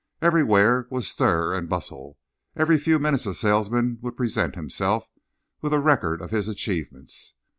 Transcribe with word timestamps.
Everywhere 0.19 0.87
was 0.89 1.07
stir 1.07 1.53
and 1.53 1.69
bustle. 1.69 2.17
Every 2.55 2.79
few 2.79 2.97
minutes 2.97 3.27
a 3.27 3.35
salesman 3.35 3.99
would 4.01 4.17
present 4.17 4.55
himself, 4.55 5.07
with 5.61 5.73
a 5.73 5.79
record 5.79 6.23
of 6.23 6.31
his 6.31 6.47
achievements. 6.47 7.35